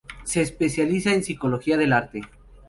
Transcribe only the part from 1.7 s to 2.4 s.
del arte.